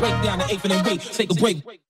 [0.00, 1.89] break down the eighth and then wait, take a break.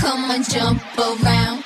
[0.00, 1.61] come and jump around.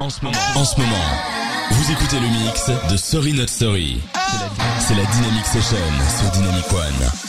[0.00, 0.94] En ce moment, en ce moment,
[1.72, 4.00] vous écoutez le mix de Sorry Not Sorry.
[4.80, 5.76] C'est la Dynamic Session
[6.18, 7.27] sur Dynamic One.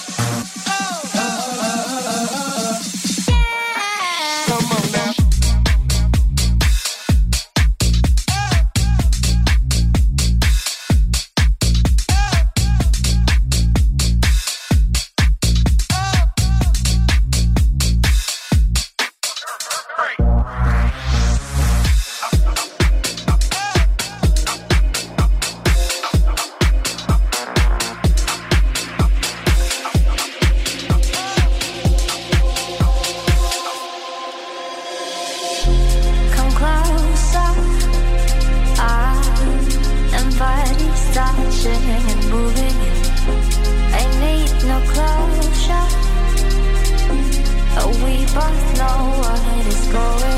[49.92, 50.29] Going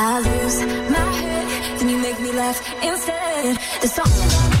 [0.00, 0.60] I lose
[0.92, 3.58] my head, then you make me laugh instead.
[3.80, 4.57] There's something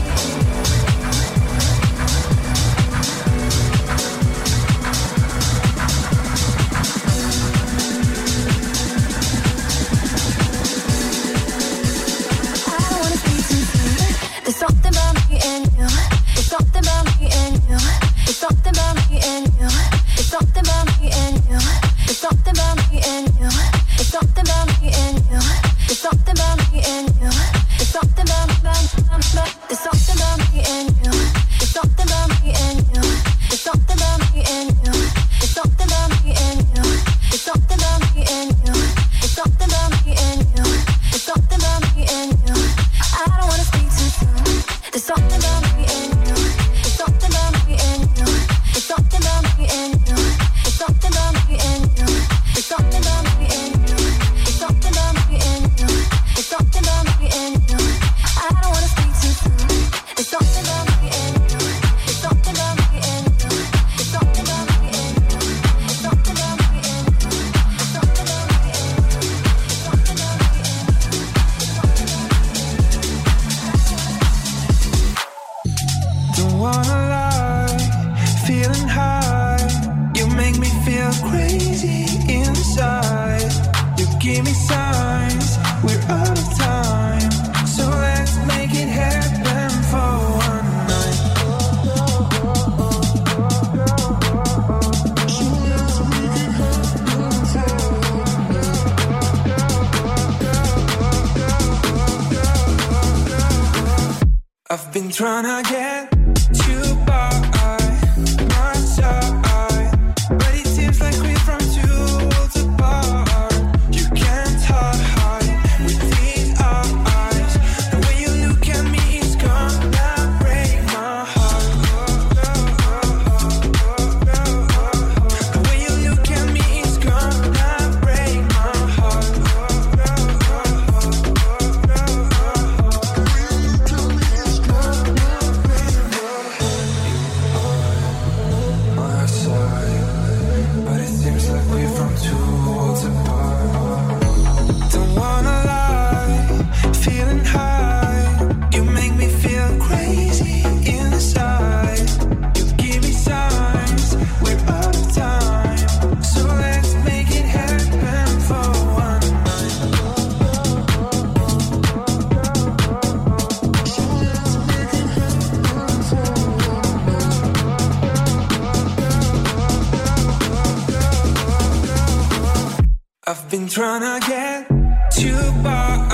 [173.28, 174.66] I've been trying to get
[175.12, 176.07] too far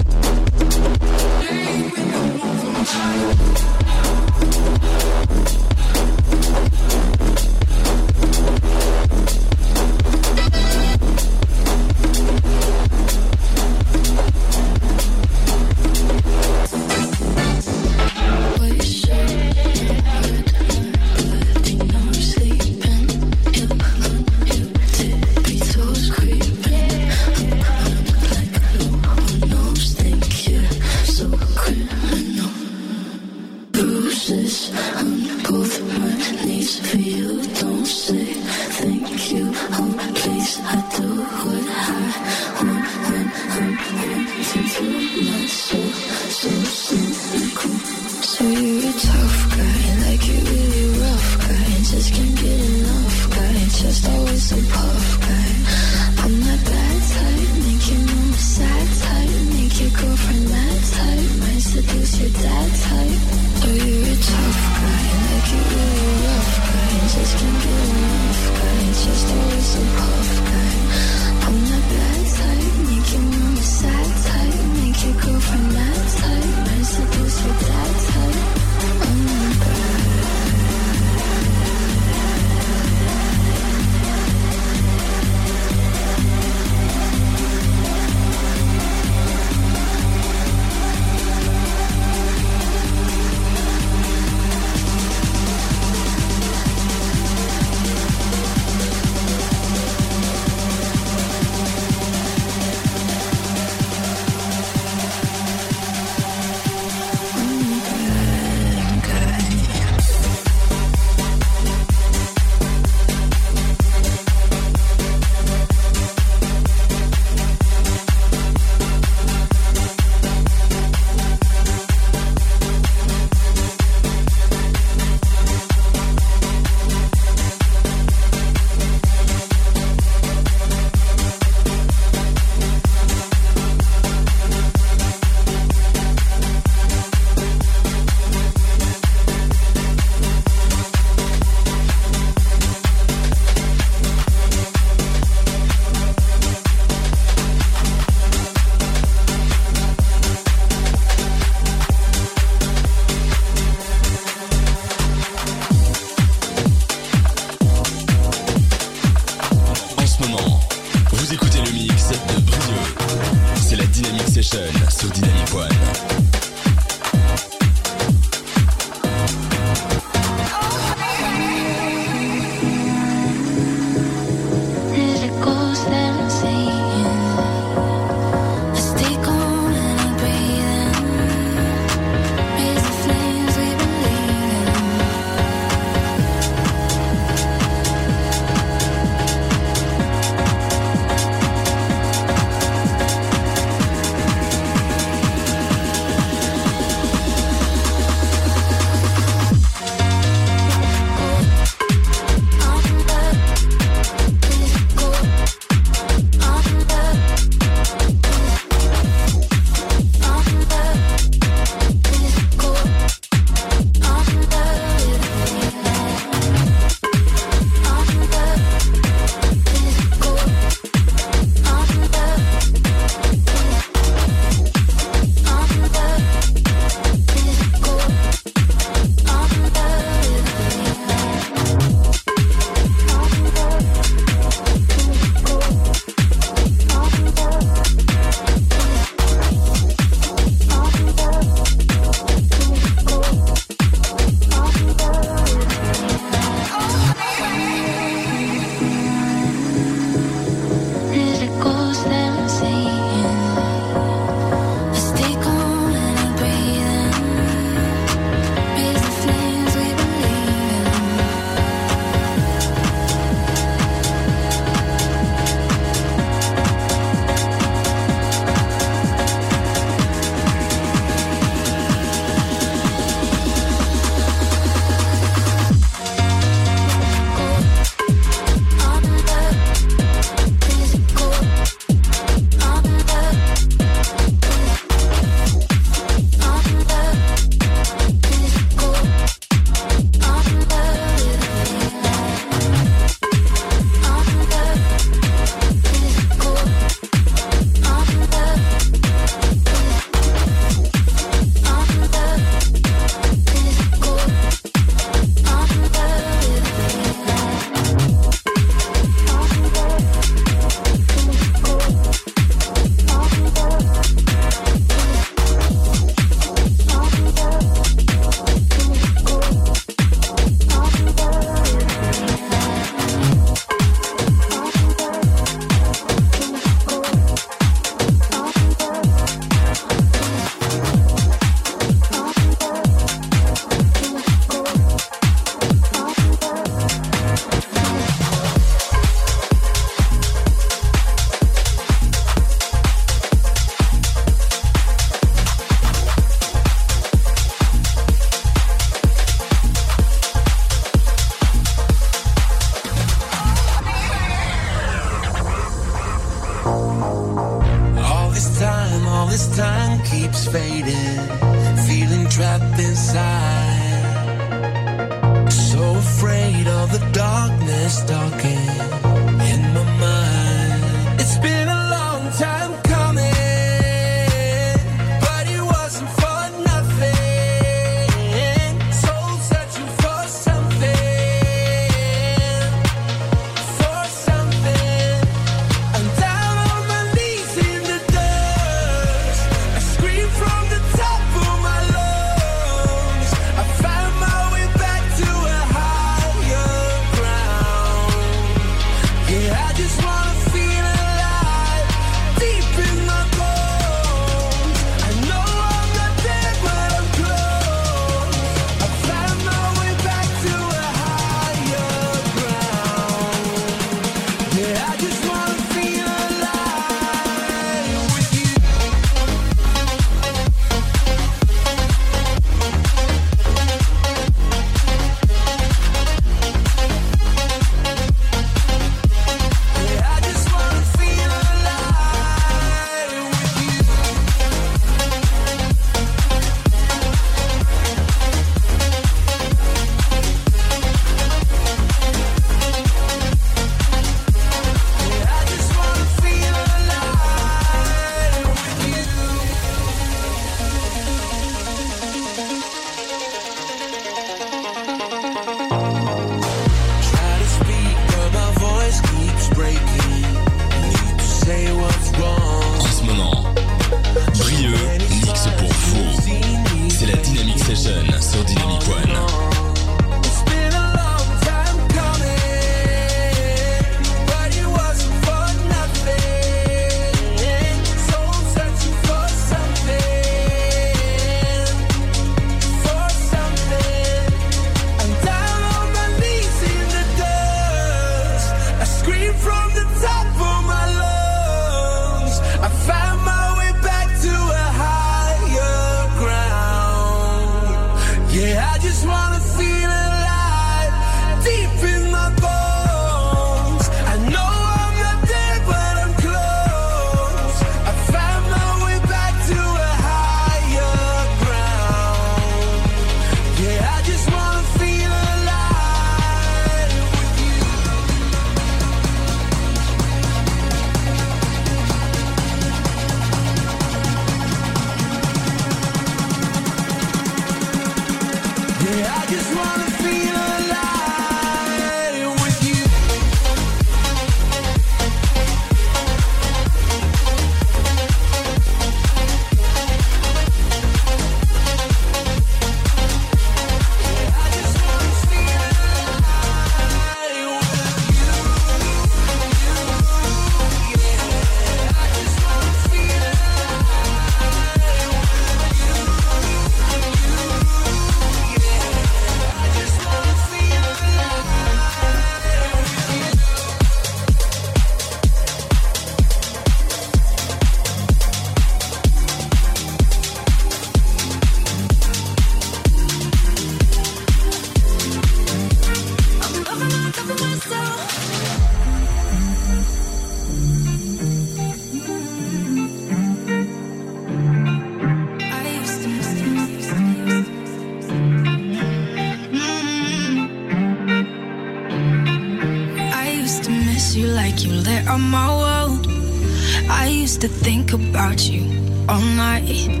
[596.88, 598.62] I used to think about you
[599.08, 600.00] all night.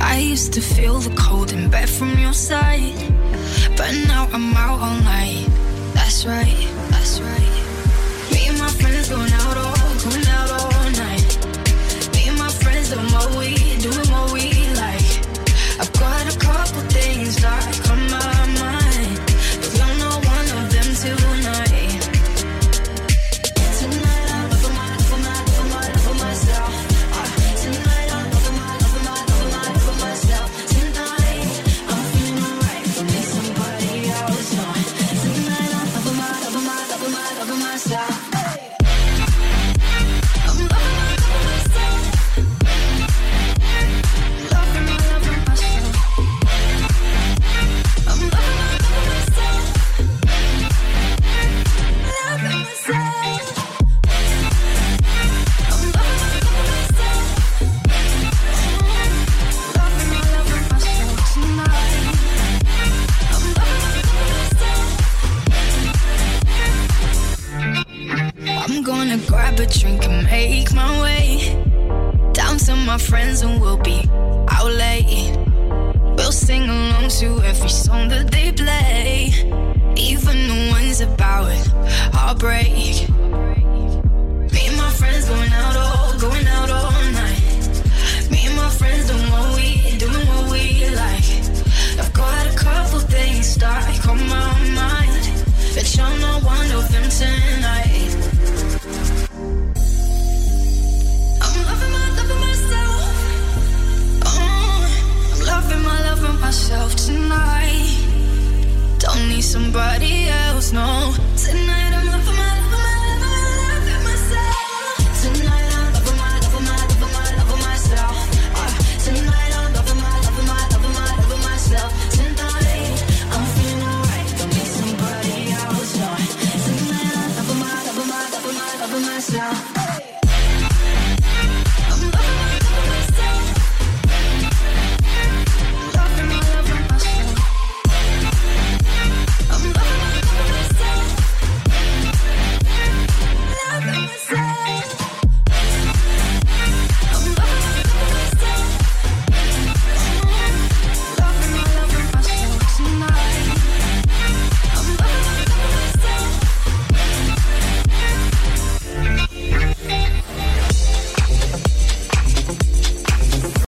[0.00, 2.98] I used to feel the cold in bed from your side.
[3.76, 5.46] But now I'm out all night.
[5.94, 7.58] That's right, that's right.
[8.32, 9.67] Me and my friends going out all